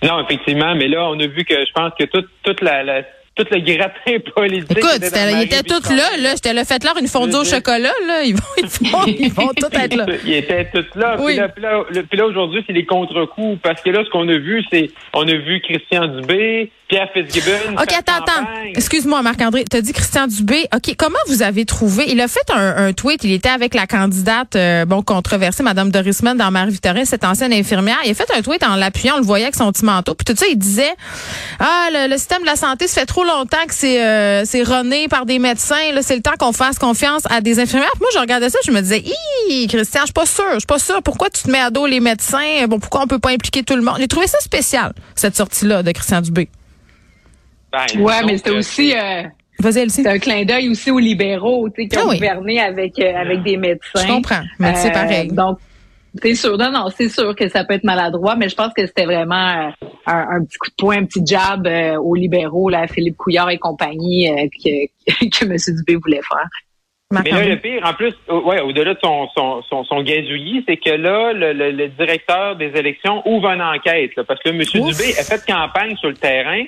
Non, 0.03 0.21
effectivement, 0.25 0.75
mais 0.75 0.89
là, 0.89 1.09
on 1.09 1.19
a 1.21 1.27
vu 1.27 1.45
que 1.45 1.55
je 1.55 1.73
pense 1.75 1.93
que 1.99 2.05
toute, 2.05 2.29
toute 2.43 2.61
la, 2.61 2.83
la- 2.83 3.03
tout 3.37 3.47
le 3.51 3.61
gratin 3.61 4.19
politique. 4.35 4.79
Écoute, 4.79 4.97
était 4.97 5.33
ils 5.33 5.43
étaient 5.43 5.63
tous 5.63 5.91
là, 5.91 6.17
là. 6.19 6.31
J'étais 6.35 6.55
là, 6.55 6.65
faites-leur 6.65 6.97
une 6.99 7.07
fondue 7.07 7.37
au 7.37 7.45
chocolat, 7.45 7.93
là. 8.07 8.23
Ils 8.25 8.35
vont, 8.35 8.43
ils 8.57 8.89
vont, 8.91 9.05
ils 9.07 9.33
vont 9.33 9.53
tous 9.55 9.79
être 9.79 9.95
là. 9.95 10.07
Ils 10.25 10.35
étaient 10.35 10.69
tous 10.73 10.99
là. 10.99 11.17
Oui. 11.21 11.39
Puis 11.55 11.63
là, 11.63 11.85
là, 12.13 12.27
aujourd'hui, 12.27 12.65
c'est 12.67 12.73
les 12.73 12.87
contre-coups. 12.87 13.61
Parce 13.63 13.83
que 13.83 13.91
là, 13.91 14.03
ce 14.05 14.11
qu'on 14.11 14.29
a 14.29 14.39
vu, 14.39 14.65
c'est 14.73 14.91
on 15.13 15.29
a 15.29 15.35
vu 15.35 15.61
Christian 15.61 16.07
Dubé, 16.07 16.73
Pierre 16.89 17.09
Fitzgibbon. 17.13 17.75
OK, 17.83 17.93
attends, 17.93 18.23
attends. 18.23 18.47
Excuse-moi, 18.75 19.21
Marc-André. 19.23 19.65
T'as 19.69 19.81
dit 19.81 19.93
Christian 19.93 20.29
Dubé. 20.29 20.69
OK, 20.73 20.95
comment 20.97 21.19
vous 21.27 21.43
avez 21.43 21.65
trouvé? 21.65 22.05
Il 22.09 22.21
a 22.21 22.29
fait 22.29 22.49
un, 22.55 22.87
un 22.87 22.93
tweet. 22.93 23.25
Il 23.25 23.33
était 23.33 23.49
avec 23.49 23.75
la 23.75 23.89
candidate, 23.89 24.55
euh, 24.55 24.85
bon, 24.85 25.03
controversée, 25.03 25.65
Madame 25.65 25.91
Dorisman, 25.91 26.37
dans 26.37 26.51
Marie-Victorin, 26.53 27.05
cette 27.05 27.25
ancienne 27.25 27.53
infirmière. 27.53 27.99
Il 28.05 28.13
a 28.13 28.15
fait 28.15 28.31
un 28.33 28.41
tweet 28.41 28.63
en 28.63 28.77
l'appuyant, 28.77 29.15
on 29.17 29.19
le 29.19 29.25
voyait 29.25 29.47
avec 29.47 29.57
son 29.57 29.73
petit 29.73 29.85
manteau. 29.85 30.15
Puis 30.15 30.25
tout 30.25 30.39
ça, 30.39 30.47
il 30.49 30.57
disait, 30.57 30.95
ah, 31.59 31.89
le, 31.93 32.09
le 32.09 32.19
système 32.19 32.43
de 32.43 32.47
la 32.47 32.57
santé, 32.57 32.87
ça 32.87 33.01
fait 33.01 33.07
trop 33.07 33.25
longtemps 33.25 33.67
que 33.67 33.75
c'est 33.75 34.05
euh, 34.05 34.45
c'est 34.45 34.63
rené 34.63 35.09
par 35.09 35.27
des 35.27 35.41
médecins. 35.41 35.93
Là, 35.93 36.03
c'est 36.03 36.15
le 36.15 36.23
temps 36.23 36.37
qu'on 36.39 36.53
fasse 36.53 36.79
confiance 36.79 37.23
à 37.31 37.41
des 37.41 37.59
infirmières. 37.59 37.91
Puis 37.95 38.03
moi, 38.03 38.11
je 38.15 38.19
regardais 38.21 38.49
ça, 38.49 38.59
je 38.65 38.71
me 38.71 38.81
disais, 38.81 39.03
hi, 39.51 39.67
Christian, 39.67 40.03
je 40.03 40.07
suis 40.07 40.13
pas 40.13 40.27
sûre, 40.27 40.45
je 40.53 40.59
suis 40.61 40.67
pas 40.67 40.79
sûre. 40.79 41.03
Pourquoi 41.03 41.31
tu 41.31 41.43
te 41.43 41.51
mets 41.51 41.59
à 41.59 41.71
dos 41.71 41.87
les 41.87 41.99
médecins? 41.99 42.67
Bon, 42.69 42.79
pourquoi 42.79 43.03
on 43.03 43.07
peut 43.09 43.19
pas 43.19 43.31
impliquer 43.31 43.65
tout 43.65 43.75
le 43.75 43.83
monde? 43.83 43.97
J'ai 43.99 44.07
trouvé 44.07 44.29
ça 44.29 44.39
spécial, 44.39 44.93
cette 45.17 45.37
sortie-là 45.37 45.83
de 45.83 45.91
Christian 45.91 46.21
Dubé. 46.21 46.49
Ben, 47.95 48.01
Ouais, 48.03 48.23
mais 48.25 48.37
c'était 48.39 48.51
euh, 48.51 48.59
aussi... 48.59 48.95
euh, 48.97 49.23
Vas-y, 49.59 49.79
Elsie. 49.79 50.03
C'est 50.03 50.09
un 50.09 50.19
clin 50.19 50.45
d'œil 50.45 50.69
aussi 50.69 50.91
aux 50.91 50.99
libéraux, 50.99 51.69
tu 51.71 51.83
sais, 51.83 51.89
qui 51.89 51.97
Ah 51.97 52.05
ont 52.05 52.09
oui. 52.11 52.17
gouverné 52.17 52.61
avec 52.61 52.99
euh, 52.99 53.15
avec 53.17 53.43
des 53.43 53.57
médecins. 53.57 54.03
Je 54.07 54.07
comprends, 54.13 54.43
mais 54.59 54.75
c'est 54.75 54.91
Euh, 54.91 54.93
pareil. 54.93 55.29
Donc, 55.29 55.59
c'est 56.23 56.35
sûr, 56.35 56.57
non, 56.59 56.71
non, 56.71 56.89
c'est 56.95 57.09
sûr 57.09 57.35
que 57.35 57.49
ça 57.49 57.65
peut 57.65 57.75
être 57.75 57.85
maladroit, 57.85 58.37
mais 58.37 58.49
je 58.49 58.55
pense 58.55 58.73
que 58.75 58.87
c'était 58.87 59.05
vraiment 59.07 59.35
un, 59.35 59.73
un 60.07 60.45
petit 60.45 60.59
coup 60.59 60.69
de 60.71 60.75
poing, 60.79 60.97
un 60.99 61.05
petit 61.05 61.23
jab 61.27 61.67
euh, 61.67 61.97
aux 61.97 62.15
libéraux, 62.15 62.69
là, 62.69 62.87
Philippe 62.87 63.17
Couillard 63.17 63.51
et 63.51 63.59
compagnie, 63.59 64.29
euh, 64.31 64.47
que, 64.47 65.25
que 65.29 65.45
M. 65.45 65.57
Dubé 65.79 65.97
voulait 65.97 66.21
faire. 66.23 66.49
Mais 67.13 67.31
là, 67.31 67.45
le 67.45 67.57
pire, 67.61 67.83
en 67.85 67.95
plus, 67.95 68.13
ouais, 68.29 68.61
au-delà 68.61 68.95
de 68.95 68.99
son, 69.03 69.29
son, 69.35 69.63
son, 69.71 69.85
son 69.85 70.03
gazouillis, 70.03 70.65
c'est 70.69 70.77
que 70.77 70.91
là, 70.91 71.33
le, 71.33 71.53
le- 71.53 71.71
le 71.71 71.89
directeur 71.89 72.57
des 72.57 72.73
élections 72.75 73.23
ouvre 73.29 73.49
une 73.51 73.63
enquête, 73.63 74.11
là, 74.17 74.25
parce 74.25 74.41
que 74.43 74.49
M. 74.49 74.59
Ouf. 74.61 74.71
Dubé 74.99 75.11
a 75.19 75.23
fait 75.23 75.45
campagne 75.47 75.97
sur 75.97 76.09
le 76.09 76.17
terrain 76.17 76.65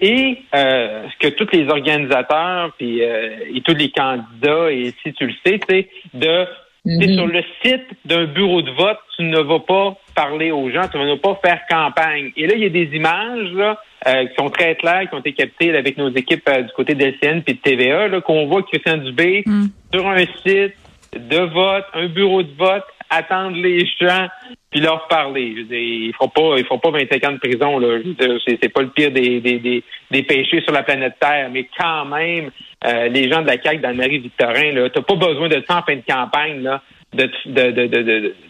et 0.00 0.38
euh, 0.54 1.04
ce 1.10 1.28
que 1.28 1.34
tous 1.34 1.48
les 1.56 1.68
organisateurs 1.68 2.72
puis 2.78 3.02
euh, 3.02 3.30
et 3.54 3.60
tous 3.60 3.74
les 3.74 3.90
candidats, 3.90 4.70
et 4.70 4.92
si 5.02 5.12
tu 5.12 5.26
le 5.26 5.34
sais, 5.44 5.60
c'est 5.68 5.88
de 6.14 6.46
c'est 6.86 7.08
Mhm. 7.08 7.14
sur 7.14 7.26
le 7.26 7.42
site 7.62 7.86
d'un 8.06 8.24
bureau 8.24 8.62
de 8.62 8.70
vote, 8.70 8.96
tu 9.14 9.22
ne 9.24 9.38
vas 9.40 9.58
pas 9.58 9.98
parler 10.14 10.50
aux 10.50 10.70
gens, 10.70 10.88
tu 10.90 10.96
ne 10.96 11.08
vas 11.10 11.16
pas 11.18 11.38
faire 11.44 11.60
campagne. 11.68 12.32
Et 12.38 12.46
là, 12.46 12.54
il 12.54 12.62
y 12.62 12.64
a 12.64 12.70
des 12.70 12.88
images 12.96 13.52
là, 13.52 13.78
euh, 14.08 14.24
qui 14.24 14.34
sont 14.38 14.48
très 14.48 14.74
claires, 14.76 15.02
qui 15.06 15.14
ont 15.14 15.18
été 15.18 15.34
captées 15.34 15.72
là, 15.72 15.78
avec 15.78 15.98
nos 15.98 16.08
équipes 16.08 16.48
euh, 16.48 16.62
du 16.62 16.72
côté 16.72 16.94
de 16.94 17.04
LCN 17.04 17.42
et 17.46 17.52
de 17.52 17.58
TVA, 17.58 18.20
qu'on 18.22 18.46
voit 18.46 18.62
Christian 18.62 18.96
Dubé 18.96 19.42
Mm. 19.44 19.66
sur 19.92 20.08
un 20.08 20.24
site 20.42 20.74
de 21.14 21.38
vote, 21.52 21.84
un 21.92 22.06
bureau 22.06 22.42
de 22.42 22.52
vote, 22.56 22.84
attendre 23.10 23.56
les 23.56 23.84
gens 24.00 24.28
puis 24.70 24.80
leur 24.80 25.08
parler. 25.08 25.52
Je 25.56 25.62
veux 25.62 25.68
dire, 25.68 25.78
ils 25.78 26.14
feront 26.14 26.28
pas, 26.28 26.58
ils 26.58 26.64
feront 26.64 26.78
pas 26.78 26.90
25 26.90 27.24
ans 27.24 27.32
de 27.32 27.38
prison 27.38 27.78
là. 27.78 27.98
C'est, 28.46 28.68
pas 28.72 28.82
le 28.82 28.90
pire 28.90 29.10
des, 29.10 29.40
des, 29.40 29.58
des, 29.58 29.84
des 30.10 30.22
péchés 30.22 30.62
sur 30.62 30.72
la 30.72 30.82
planète 30.82 31.16
Terre, 31.20 31.50
mais 31.50 31.68
quand 31.76 32.04
même, 32.06 32.50
euh, 32.86 33.08
les 33.08 33.30
gens 33.30 33.42
de 33.42 33.48
la 33.48 33.60
CAQ 33.60 33.78
dans 33.78 33.94
Marie-Victorin 33.94 34.72
là, 34.72 34.88
t'as 34.90 35.02
pas 35.02 35.16
besoin 35.16 35.48
de 35.48 35.62
ça 35.68 35.78
en 35.78 35.82
fin 35.82 35.96
de 35.96 36.04
campagne 36.08 36.62
là. 36.62 36.82
De 37.12 37.24
te, 37.26 37.48
de, 37.48 37.70
de, 37.72 37.86
de, 37.88 38.02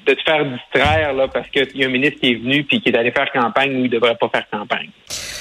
de, 0.06 0.14
te 0.14 0.22
faire 0.22 0.44
distraire 0.44 1.14
là 1.14 1.28
parce 1.28 1.48
qu'il 1.48 1.66
y 1.76 1.82
a 1.82 1.86
un 1.86 1.90
ministre 1.90 2.20
qui 2.20 2.32
est 2.32 2.34
venu 2.34 2.62
puis 2.64 2.82
qui 2.82 2.90
est 2.90 2.96
allé 2.96 3.10
faire 3.10 3.30
campagne 3.32 3.74
où 3.80 3.84
il 3.86 3.90
devrait 3.90 4.16
pas 4.20 4.28
faire 4.28 4.44
campagne. 4.52 4.90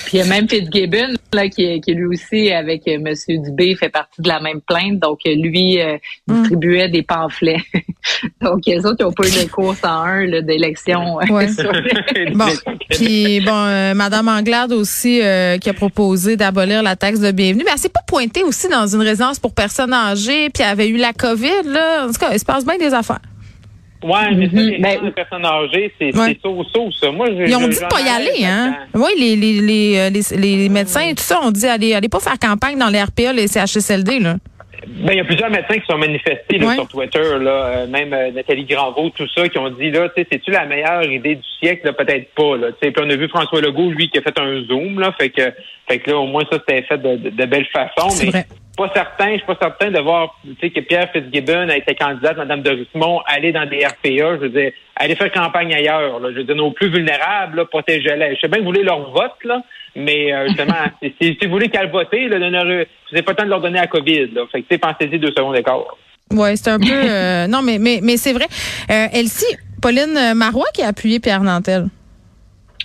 Puis 0.06 0.18
il 0.18 0.20
y 0.20 0.22
a 0.22 0.26
même 0.26 0.48
Fitzgibbon, 0.50 1.14
là, 1.34 1.50
qui, 1.50 1.82
qui 1.82 1.94
lui 1.94 2.06
aussi, 2.06 2.52
avec 2.52 2.88
euh, 2.88 2.94
M. 3.06 3.14
Dubé, 3.44 3.76
fait 3.76 3.90
partie 3.90 4.22
de 4.22 4.28
la 4.30 4.40
même 4.40 4.62
plainte. 4.62 5.00
Donc, 5.00 5.20
euh, 5.28 5.36
lui 5.36 5.80
euh, 5.82 5.98
Mm. 6.28 6.34
distribuait 6.42 6.90
des 6.90 7.04
pamphlets. 7.04 7.58
Donc, 8.42 8.62
les 8.66 8.86
autres, 8.86 8.96
ils 9.00 9.04
n'ont 9.04 9.12
pas 9.12 9.28
eu 9.28 9.46
de 9.46 9.50
course 9.52 9.84
en 9.84 10.04
un 10.04 10.42
d'élection. 10.42 11.16
Ouais. 11.18 11.48
les- 11.48 12.32
Bon, 12.36 12.46
puis 12.90 13.40
bon, 13.42 13.52
euh, 13.66 13.94
Madame 13.94 14.28
Anglade 14.30 14.72
aussi 14.72 15.22
euh, 15.22 15.58
qui 15.58 15.70
a 15.70 15.74
proposé 15.74 16.38
d'abolir 16.38 16.82
la 16.84 16.96
taxe 16.96 17.20
de 17.20 17.32
bienvenue, 17.32 17.64
mais 17.66 17.72
elle 17.74 17.80
s'est 17.80 17.90
pas 17.90 18.02
pointée 18.08 18.44
aussi 18.44 18.68
dans 18.70 18.88
une 18.88 19.02
résidence 19.02 19.40
pour 19.40 19.54
personnes 19.54 19.94
âgées, 19.94 20.50
puis 20.50 20.64
elle 20.64 20.70
avait 20.70 20.88
eu 20.88 20.98
la 20.98 21.14
COVID 21.14 21.64
là. 21.66 22.06
En 22.06 22.08
tout 22.08 22.20
cas, 22.20 22.30
il 22.34 22.40
se 22.40 22.46
passe 22.46 22.66
bien 22.66 22.78
des 22.78 22.94
affaires. 22.94 23.09
Ouais, 24.02 24.32
mais 24.34 24.46
ça, 24.48 24.52
Mhm. 24.56 24.70
les 24.70 24.78
Ben, 24.80 24.94
gens, 24.98 25.04
les 25.06 25.12
personnes 25.12 25.46
âgées, 25.46 25.94
c'est 26.00 26.16
Ouais. 26.18 26.28
c'est 26.28 26.42
so-so, 26.42 26.90
ça. 26.92 27.12
Moi, 27.12 27.28
je, 27.32 27.44
Ils 27.50 27.56
ont 27.56 27.68
dit 27.68 27.80
de 27.80 27.88
pas 27.88 28.00
y 28.02 28.08
aller, 28.10 28.46
hein. 28.46 28.78
Oui, 28.94 29.10
les, 29.18 29.36
les, 29.36 29.60
les, 29.62 29.98
euh, 29.98 30.10
les, 30.10 30.56
les 30.58 30.70
médecins 30.70 31.02
et 31.02 31.16
tout 31.16 31.24
ça, 31.24 31.40
on 31.44 31.52
dit 31.52 31.66
allez, 31.68 31.94
allez 31.94 32.08
pas 32.10 32.20
faire 32.22 32.40
campagne 32.40 32.78
dans 32.78 32.88
les 32.90 33.02
RPA, 33.04 33.34
les 33.34 33.48
CHSLD, 33.48 34.20
là. 34.20 34.36
Ben, 34.88 35.12
il 35.12 35.18
y 35.18 35.20
a 35.20 35.26
plusieurs 35.26 35.50
médecins 35.52 35.78
qui 35.78 35.86
sont 35.86 35.98
manifestés 35.98 36.58
là, 36.58 36.68
Ouais. 36.68 36.76
sur 36.76 36.88
Twitter, 36.88 37.20
là, 37.42 37.52
euh, 37.52 37.88
même 37.88 38.14
euh, 38.14 38.32
Nathalie 38.32 38.64
Granvaux, 38.64 39.10
tout 39.10 39.28
ça, 39.36 39.48
qui 39.50 39.58
ont 39.58 39.70
dit 39.70 39.92
là, 39.92 40.08
tu 40.10 40.22
sais, 40.22 40.28
c'est-tu 40.32 40.52
la 40.52 40.66
meilleure 40.66 41.04
idée 41.04 41.36
du 41.36 41.44
siècle? 41.60 41.86
Là, 41.88 41.94
peut-être 41.94 42.34
pas. 42.34 42.56
Là, 42.56 42.68
Tu 42.72 42.78
sais, 42.88 42.92
puis 42.92 43.04
on 43.06 43.10
a 43.10 43.16
vu 43.18 43.28
François 43.28 43.60
Legault, 43.60 43.92
lui, 43.92 44.10
qui 44.10 44.18
a 44.18 44.22
fait 44.22 44.40
un 44.40 44.62
zoom, 44.64 45.00
là, 45.02 45.14
fait 45.20 45.30
que, 45.30 45.42
fait 45.90 46.00
que 46.00 46.10
là, 46.12 46.18
au 46.18 46.28
moins 46.28 46.44
ça, 46.50 46.58
c'était 46.66 46.82
fait 46.84 46.98
de, 46.98 47.18
de, 47.18 47.30
de 47.30 47.46
belle 47.46 47.66
façon. 47.74 48.10
C'est 48.10 48.26
Mais 48.28 48.32
vrai. 48.32 48.46
Pas 48.80 48.92
certain, 48.94 49.32
je 49.32 49.38
suis 49.38 49.46
pas 49.46 49.58
certain 49.62 49.92
de 49.92 50.00
voir, 50.00 50.40
que 50.62 50.80
Pierre 50.80 51.10
Fitzgibbon 51.12 51.68
a 51.68 51.76
été 51.76 51.96
candidate, 51.96 52.38
Mme 52.38 52.62
de 52.62 52.70
Rismond, 52.70 53.20
aller 53.26 53.52
dans 53.52 53.66
des 53.66 53.86
RPA, 53.86 54.38
je 54.38 54.42
veux 54.42 54.50
dire, 54.50 54.72
aller 54.96 55.16
faire 55.16 55.32
campagne 55.32 55.74
ailleurs, 55.74 56.20
là, 56.20 56.30
je 56.32 56.38
veux 56.38 56.44
dire, 56.46 56.56
nos 56.56 56.72
plus 56.72 56.90
vulnérables, 56.90 57.66
protégez-les. 57.66 58.36
Je 58.36 58.40
sais 58.40 58.48
bien 58.48 58.60
que 58.60 58.64
vous 58.64 58.70
voulez 58.70 58.84
leur 58.84 59.12
vote, 59.12 59.36
là, 59.44 59.62
mais 59.96 60.34
euh, 60.34 60.48
justement, 60.48 60.86
si, 61.02 61.38
si 61.40 61.46
vous 61.46 61.52
voulez 61.52 61.68
qu'elle 61.68 61.92
vote, 61.92 62.08
n'avez 62.14 62.86
pas 63.22 63.32
le 63.32 63.36
temps 63.36 63.44
de 63.44 63.50
leur 63.50 63.62
donner 63.62 63.80
à 63.80 63.88
COVID, 63.88 64.32
là. 64.34 64.44
Fait 64.50 64.62
que, 64.62 64.76
pensez-y 64.76 65.20
deux 65.20 65.34
secondes 65.36 65.56
d'écart. 65.56 65.84
Ouais, 66.32 66.56
c'est 66.56 66.70
un 66.70 66.80
peu 66.80 66.86
euh, 66.90 67.48
non, 67.54 67.62
mais 67.62 67.80
mais 67.80 68.00
mais 68.02 68.16
c'est 68.16 68.34
vrai. 68.34 68.46
Euh, 68.92 69.08
Elsie, 69.12 69.58
Pauline 69.82 70.34
Marois 70.36 70.68
qui 70.74 70.84
a 70.84 70.88
appuyé 70.88 71.20
Pierre 71.20 71.42
Nantel. 71.42 71.88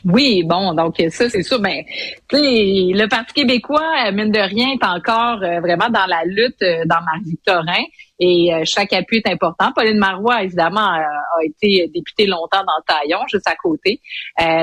Oui, 0.04 0.42
bon, 0.44 0.74
donc 0.74 0.96
ça, 1.08 1.30
c'est 1.30 1.42
sûr. 1.42 1.60
Ben, 1.60 1.82
le 2.30 3.06
Parti 3.06 3.32
québécois, 3.32 4.06
euh, 4.06 4.12
mine 4.12 4.30
de 4.30 4.38
rien, 4.38 4.72
est 4.72 4.84
encore 4.84 5.42
euh, 5.42 5.60
vraiment 5.60 5.88
dans 5.88 6.04
la 6.06 6.24
lutte 6.26 6.60
euh, 6.62 6.84
dans 6.84 7.00
Marie-Victorin. 7.00 7.82
Et 8.20 8.54
euh, 8.54 8.62
chaque 8.64 8.92
appui 8.92 9.22
est 9.24 9.28
important. 9.30 9.72
Pauline 9.74 9.96
Marois, 9.96 10.42
évidemment, 10.42 10.88
a 10.88 11.08
été 11.42 11.90
députée 11.92 12.26
longtemps 12.26 12.62
dans 12.62 12.82
Taillon, 12.86 13.20
juste 13.32 13.48
à 13.48 13.56
côté. 13.56 14.00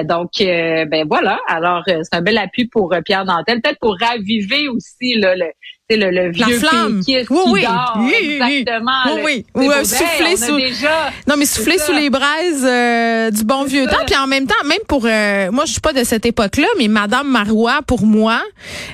Donc, 0.07 0.31
ben 0.39 1.05
voilà. 1.10 1.38
Alors, 1.48 1.83
c'est 1.86 2.15
un 2.15 2.21
bel 2.21 2.38
appui 2.38 2.67
pour 2.67 2.95
Pierre 3.03 3.25
Nantel, 3.25 3.62
peut-être 3.62 3.79
pour 3.79 3.98
raviver 4.00 4.69
aussi 4.69 5.15
là, 5.15 5.36
le, 5.36 5.48
le, 5.98 6.10
le 6.12 6.31
La 6.31 6.48
flamme. 6.48 6.98
Oui, 6.98 7.03
qui 7.05 7.17
oui. 7.29 7.62
dort. 7.63 7.93
Oui, 8.00 8.13
oui, 8.21 8.63
exactement. 8.65 8.91
Oui, 9.24 9.45
oui. 9.55 9.65
Ou, 9.67 9.71
souffler 9.86 10.36
sous- 10.38 10.57
déjà 10.57 11.12
Non, 11.27 11.36
mais 11.38 11.45
souffler 11.45 11.77
sous 11.77 11.93
les 11.93 12.10
braises 12.10 12.63
euh, 12.65 13.31
du 13.31 13.43
bon 13.43 13.63
vieux 13.63 13.86
ça. 13.86 13.91
temps. 13.98 14.05
Puis 14.05 14.15
en 14.15 14.27
même 14.27 14.48
temps, 14.48 14.63
même 14.65 14.79
pour 14.88 15.05
euh, 15.05 15.51
moi, 15.51 15.65
je 15.65 15.71
suis 15.74 15.81
pas 15.81 15.93
de 15.93 16.03
cette 16.03 16.25
époque-là, 16.25 16.67
mais 16.77 16.88
Madame 16.88 17.27
Marois, 17.29 17.79
pour 17.86 18.05
moi, 18.05 18.41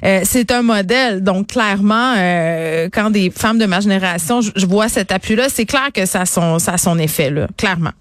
euh, 0.03 0.21
c'est 0.23 0.51
un 0.51 0.61
modèle. 0.61 1.23
Donc 1.23 1.47
clairement, 1.47 2.13
euh, 2.17 2.89
quand 2.91 3.09
des 3.09 3.29
femmes 3.31 3.57
de 3.57 3.65
ma 3.65 3.79
génération, 3.79 4.41
je, 4.41 4.51
je 4.55 4.65
vois 4.65 4.89
cet 4.89 5.11
appui-là, 5.11 5.49
c'est 5.49 5.65
clair 5.65 5.89
que 5.93 6.05
ça 6.05 6.21
a 6.21 6.25
son, 6.25 6.59
ça 6.59 6.73
a 6.73 6.77
son 6.77 6.97
effet 6.99 7.29
là, 7.29 7.47
clairement. 7.57 7.91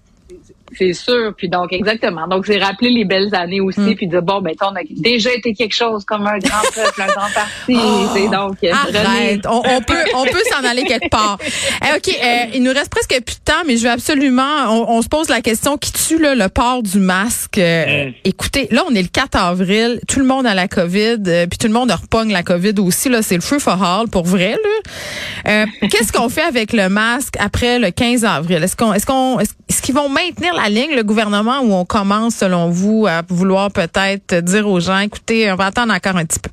C'est 0.77 0.93
sûr. 0.93 1.33
Puis 1.35 1.49
donc, 1.49 1.73
exactement. 1.73 2.27
Donc, 2.27 2.45
j'ai 2.45 2.57
rappelé 2.57 2.89
les 2.89 3.05
belles 3.05 3.33
années 3.33 3.61
aussi, 3.61 3.79
Mm. 3.79 3.95
puis 3.95 4.07
dire, 4.07 4.21
bon, 4.21 4.41
ben, 4.41 4.53
on 4.61 4.75
a 4.75 4.81
déjà 4.89 5.33
été 5.33 5.53
quelque 5.53 5.75
chose 5.75 6.03
comme 6.05 6.25
un 6.27 6.37
grand 6.39 6.61
peuple, 6.73 7.01
un 7.01 7.07
grand 7.07 7.29
parti. 7.33 7.77
C'est 8.13 8.27
donc, 8.29 8.57
euh, 8.63 8.71
Oh, 8.73 8.95
Arrête, 8.95 9.45
on, 9.47 9.61
on 9.65 9.81
peut, 9.81 10.03
on 10.15 10.23
peut 10.25 10.41
s'en 10.51 10.67
aller 10.67 10.83
quelque 10.83 11.09
part. 11.09 11.37
Eh, 11.41 11.97
ok, 11.97 12.07
euh, 12.23 12.45
il 12.53 12.63
nous 12.63 12.71
reste 12.73 12.89
presque 12.89 13.09
plus 13.25 13.35
de 13.35 13.43
temps, 13.43 13.63
mais 13.65 13.77
je 13.77 13.83
veux 13.83 13.91
absolument, 13.91 14.65
on, 14.69 14.97
on 14.97 15.01
se 15.01 15.07
pose 15.07 15.29
la 15.29 15.41
question 15.41 15.77
qui 15.77 15.91
tue 15.91 16.19
là, 16.19 16.35
le 16.35 16.49
port 16.49 16.83
du 16.83 16.99
masque? 16.99 17.57
Euh, 17.57 17.85
Mm. 17.87 18.13
Écoutez, 18.25 18.67
là 18.71 18.83
on 18.89 18.93
est 18.95 19.01
le 19.01 19.07
4 19.07 19.35
avril, 19.37 19.99
tout 20.07 20.19
le 20.19 20.25
monde 20.25 20.45
a 20.45 20.53
la 20.53 20.67
COVID, 20.67 21.17
euh, 21.27 21.47
puis 21.47 21.57
tout 21.57 21.67
le 21.67 21.73
monde 21.73 21.91
repogne 21.91 22.31
la 22.31 22.43
COVID 22.43 22.73
aussi. 22.79 23.07
Là, 23.09 23.21
c'est 23.21 23.35
le 23.35 23.41
feu 23.41 23.59
for 23.59 23.81
all 23.81 24.07
pour 24.09 24.23
vrai. 24.25 24.51
Là. 24.63 24.91
Euh, 25.63 25.65
Qu'est-ce 25.89 26.11
qu'on 26.11 26.29
fait 26.29 26.41
avec 26.43 26.73
le 26.73 26.89
masque 26.89 27.35
après 27.39 27.79
le 27.79 27.91
15 27.91 28.25
avril? 28.25 28.63
Est-ce 28.63 28.75
qu'on, 28.75 28.93
est-ce 28.93 29.05
qu'on, 29.05 29.39
est-ce 29.39 29.51
est-ce 29.69 29.81
qu'ils 29.81 29.95
vont 29.95 30.09
maintenir 30.09 30.53
la 30.53 30.66
ligne, 30.69 30.95
le 30.95 31.03
gouvernement, 31.03 31.59
ou 31.61 31.73
on 31.73 31.85
commence 31.85 32.35
selon 32.35 32.69
vous 32.69 33.05
à 33.07 33.21
vouloir 33.27 33.71
peut-être 33.71 34.35
dire 34.43 34.67
aux 34.67 34.79
gens, 34.79 34.99
écoutez, 34.99 35.51
on 35.51 35.55
va 35.55 35.65
attendre 35.65 35.93
encore 35.93 36.15
un 36.15 36.25
petit 36.25 36.39
peu. 36.39 36.49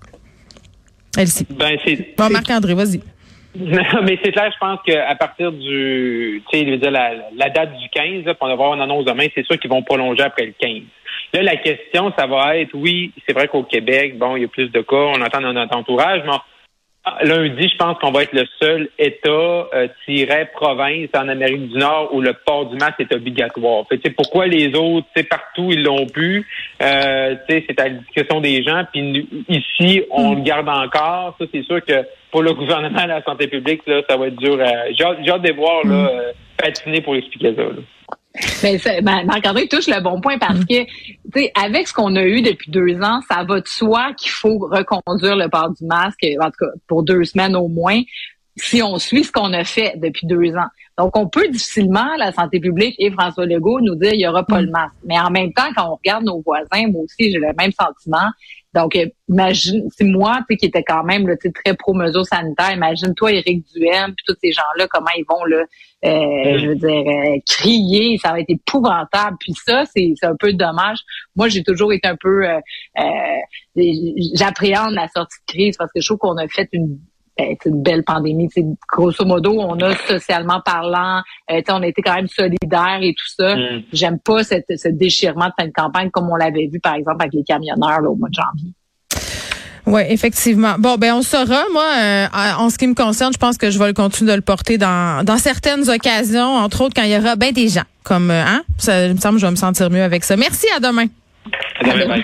Elsie. 1.16 1.47
Ben, 1.50 1.78
c'est. 1.85 2.16
Bon, 2.16 2.28
Marc-André, 2.30 2.75
vas-y. 2.75 3.00
Non, 3.56 3.83
mais 4.04 4.18
c'est 4.23 4.33
clair, 4.33 4.50
je 4.52 4.59
pense 4.59 4.80
qu'à 4.85 5.14
partir 5.14 5.52
du, 5.52 6.42
tu 6.50 6.59
sais, 6.59 6.90
la, 6.90 7.12
la 7.37 7.50
date 7.50 7.76
du 7.76 7.88
15, 7.88 8.25
là, 8.25 8.35
puis 8.35 8.38
on 8.40 8.47
va 8.47 8.52
avoir 8.52 8.75
une 8.75 8.80
annonce 8.80 9.04
demain, 9.04 9.26
c'est 9.35 9.47
sûr 9.47 9.59
qu'ils 9.59 9.71
vont 9.71 9.83
prolonger 9.83 10.23
après 10.23 10.47
le 10.47 10.54
15. 10.59 10.83
Là, 11.35 11.42
la 11.42 11.56
question, 11.56 12.12
ça 12.18 12.26
va 12.26 12.56
être, 12.56 12.75
oui, 12.75 13.12
c'est 13.26 13.33
vrai 13.33 13.49
qu'au 13.49 13.62
Québec, 13.62 14.18
bon, 14.18 14.37
il 14.37 14.42
y 14.42 14.44
a 14.44 14.49
plus 14.49 14.71
de 14.71 14.80
cas, 14.80 14.97
on 14.97 15.21
entend 15.21 15.40
dans 15.40 15.52
notre 15.52 15.76
entourage, 15.76 16.23
mais 16.25 16.33
lundi, 17.23 17.68
je 17.68 17.76
pense 17.76 17.99
qu'on 17.99 18.12
va 18.12 18.23
être 18.23 18.32
le 18.32 18.46
seul 18.61 18.88
État 18.99 19.28
euh, 19.28 19.88
tiré 20.04 20.46
province 20.54 21.08
en 21.14 21.28
Amérique 21.28 21.68
du 21.68 21.78
Nord 21.78 22.14
où 22.14 22.20
le 22.20 22.32
port 22.32 22.66
du 22.66 22.76
masque 22.76 23.00
est 23.00 23.14
obligatoire. 23.14 23.84
Fait, 23.88 24.11
pourquoi 24.11 24.46
les 24.46 24.75
autres, 24.75 25.06
partout, 25.28 25.70
ils 25.70 25.82
l'ont 25.82 26.06
pu? 26.06 26.46
Euh, 26.82 27.37
c'est 27.49 27.78
à 27.78 27.84
la 27.84 27.90
discussion 27.90 28.40
des 28.40 28.62
gens. 28.62 28.84
Puis 28.92 29.28
ici, 29.49 30.02
on 30.11 30.34
le 30.34 30.40
garde 30.42 30.68
encore. 30.68 31.37
Ça, 31.38 31.44
c'est 31.52 31.62
sûr 31.62 31.84
que 31.84 32.04
pour 32.30 32.42
le 32.42 32.52
gouvernement 32.54 33.06
la 33.06 33.23
santé 33.23 33.49
publique, 33.49 33.82
là, 33.87 34.00
ça 34.08 34.16
va 34.16 34.28
être 34.28 34.37
dur. 34.37 34.58
hâte, 34.61 34.88
j'ai 34.96 35.30
hâte 35.30 35.42
de 35.42 35.52
voir 35.52 35.84
là, 35.87 36.11
euh, 36.11 36.32
patiner 36.56 37.00
pour 37.00 37.16
expliquer 37.16 37.54
ça. 37.54 37.62
là. 37.62 37.82
Ben, 38.62 38.78
c'est- 38.80 39.00
ben, 39.00 39.24
Marc-André 39.26 39.68
touche 39.68 39.86
le 39.86 40.00
bon 40.02 40.20
point 40.20 40.38
parce 40.38 40.58
que, 40.64 40.84
tu 40.84 41.18
sais, 41.36 41.52
avec 41.54 41.86
ce 41.86 41.92
qu'on 41.94 42.16
a 42.16 42.24
eu 42.24 42.42
depuis 42.42 42.68
deux 42.70 43.00
ans, 43.00 43.20
ça 43.30 43.44
va 43.44 43.60
de 43.60 43.68
soi 43.68 44.12
qu'il 44.14 44.30
faut 44.30 44.58
reconduire 44.58 45.36
le 45.36 45.48
port 45.48 45.70
du 45.70 45.86
masque, 45.86 46.24
en 46.40 46.46
tout 46.46 46.64
cas, 46.66 46.72
pour 46.88 47.04
deux 47.04 47.22
semaines 47.24 47.54
au 47.54 47.68
moins, 47.68 48.00
si 48.56 48.82
on 48.82 48.99
suit 48.99 49.25
ce 49.25 49.32
qu'on 49.32 49.52
a 49.52 49.64
fait 49.64 49.94
depuis 49.96 50.26
deux 50.26 50.54
ans. 50.54 50.68
Donc, 50.96 51.16
on 51.16 51.28
peut 51.28 51.49
difficilement, 51.49 52.08
la 52.18 52.30
santé 52.32 52.61
publique 52.61 52.94
et 52.99 53.11
François 53.11 53.46
Legault, 53.46 53.80
nous 53.80 53.96
dire 53.96 54.12
il 54.14 54.20
y 54.20 54.28
aura 54.28 54.44
pas 54.44 54.61
le 54.61 54.70
masque. 54.70 54.94
Mais 55.04 55.18
en 55.18 55.30
même 55.30 55.52
temps, 55.52 55.68
quand 55.76 55.90
on 55.90 55.94
regarde 55.96 56.25
nos 56.25 56.40
voisins, 56.40 56.88
moi 56.88 57.02
aussi, 57.02 57.32
j'ai 57.32 57.38
le 57.38 57.52
même 57.58 57.73
sentiment. 57.73 58.30
Donc, 58.75 58.96
euh, 58.96 59.06
imagine, 59.28 59.88
c'est 59.96 60.04
moi, 60.04 60.38
tu 60.38 60.54
sais, 60.54 60.56
qui 60.56 60.66
était 60.66 60.82
quand 60.82 61.04
même 61.04 61.26
là, 61.28 61.34
très 61.37 61.75
pro 61.75 61.94
mesures 61.94 62.26
sanitaires. 62.26 62.73
Imagine-toi, 62.73 63.32
Éric 63.32 63.64
Duhem, 63.75 64.14
puis 64.14 64.25
tous 64.26 64.37
ces 64.42 64.52
gens-là, 64.52 64.87
comment 64.88 65.11
ils 65.16 65.25
vont 65.28 65.44
là, 65.44 65.64
euh, 66.04 66.58
je 66.58 66.66
veux 66.68 66.75
dire, 66.75 66.90
euh, 66.90 67.38
crier, 67.49 68.18
ça 68.18 68.32
va 68.32 68.40
être 68.40 68.50
épouvantable. 68.50 69.37
Puis 69.40 69.54
ça, 69.64 69.84
c'est 69.87 70.14
c'est 70.16 70.26
un 70.26 70.37
peu 70.38 70.52
dommage. 70.52 70.99
Moi, 71.34 71.49
j'ai 71.49 71.62
toujours 71.62 71.92
été 71.92 72.06
un 72.08 72.16
peu, 72.16 72.46
euh, 72.46 72.58
euh, 72.99 73.82
j'appréhende 74.34 74.92
la 74.92 75.08
sortie 75.08 75.38
de 75.49 75.52
crise 75.52 75.76
parce 75.76 75.90
que 75.92 76.00
je 76.00 76.06
trouve 76.06 76.18
qu'on 76.18 76.37
a 76.37 76.46
fait 76.49 76.68
une 76.73 76.99
ben, 77.36 77.56
c'est 77.62 77.68
une 77.68 77.82
belle 77.82 78.04
pandémie. 78.04 78.48
C'est 78.52 78.64
grosso 78.88 79.24
modo, 79.24 79.58
on 79.58 79.78
a 79.80 79.94
socialement 79.96 80.60
parlant, 80.64 81.22
euh, 81.50 81.60
on 81.68 81.82
a 81.82 81.86
été 81.86 82.02
quand 82.02 82.14
même 82.14 82.28
solidaires 82.28 83.00
et 83.00 83.14
tout 83.14 83.28
ça. 83.36 83.56
Mm. 83.56 83.82
J'aime 83.92 84.18
pas 84.18 84.44
cette, 84.44 84.66
ce 84.76 84.88
déchirement 84.88 85.46
de 85.46 85.52
fin 85.58 85.66
de 85.66 85.72
campagne 85.72 86.10
comme 86.10 86.30
on 86.30 86.36
l'avait 86.36 86.68
vu, 86.72 86.80
par 86.80 86.94
exemple, 86.94 87.18
avec 87.20 87.34
les 87.34 87.44
camionneurs 87.44 88.00
là, 88.00 88.10
au 88.10 88.16
mois 88.16 88.28
de 88.28 88.34
janvier. 88.34 88.72
Oui, 89.86 90.00
effectivement. 90.08 90.76
Bon, 90.78 90.96
ben 90.96 91.14
on 91.14 91.22
saura. 91.22 91.62
Moi, 91.70 91.84
euh, 92.02 92.26
en 92.58 92.70
ce 92.70 92.78
qui 92.78 92.86
me 92.86 92.94
concerne, 92.94 93.32
je 93.32 93.38
pense 93.38 93.58
que 93.58 93.70
je 93.70 93.78
vais 93.78 93.88
le 93.88 93.92
continuer 93.92 94.30
de 94.30 94.36
le 94.36 94.42
porter 94.42 94.78
dans, 94.78 95.24
dans 95.24 95.36
certaines 95.36 95.90
occasions, 95.90 96.56
entre 96.56 96.82
autres 96.82 96.94
quand 96.94 97.02
il 97.02 97.10
y 97.10 97.18
aura 97.18 97.36
ben 97.36 97.52
des 97.52 97.68
gens. 97.68 97.82
Comme, 98.02 98.30
euh, 98.30 98.44
hein? 98.44 98.62
Ça 98.78 99.06
il 99.06 99.14
me 99.14 99.20
semble 99.20 99.34
que 99.34 99.40
je 99.40 99.46
vais 99.46 99.50
me 99.50 99.56
sentir 99.56 99.90
mieux 99.90 100.02
avec 100.02 100.24
ça. 100.24 100.36
Merci, 100.36 100.66
à 100.74 100.80
demain. 100.80 101.06
À 101.80 101.98
demain. 101.98 102.22